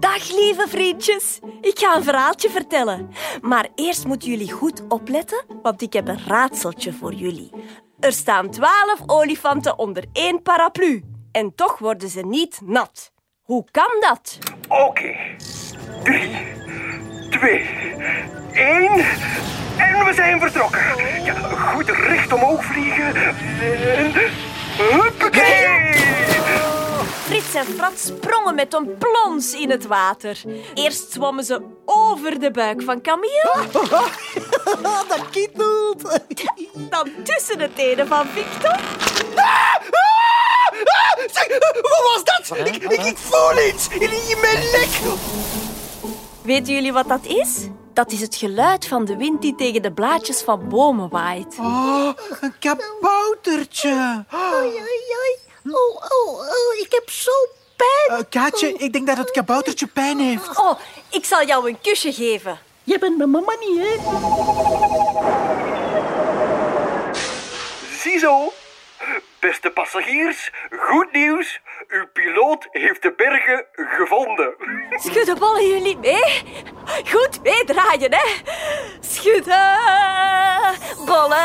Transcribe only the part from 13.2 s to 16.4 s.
Hoe kan dat? Oké. Drie,